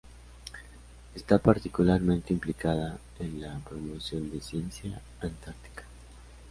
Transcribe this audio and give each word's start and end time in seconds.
Está 1.13 1.37
particularmente 1.37 2.33
implicada 2.33 2.97
en 3.19 3.39
la 3.39 3.59
promoción 3.59 4.31
de 4.31 4.41
ciencia 4.41 4.99
antártica. 5.21 5.83